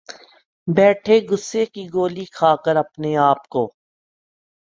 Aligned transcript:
بیٹھے 0.67 1.19
غصے 1.29 1.63
کی 1.65 1.83
گولی 1.93 2.25
کھا 2.33 2.55
کر 2.65 2.75
اپنے 2.75 3.15
آپ 3.21 3.47
کو 3.49 3.63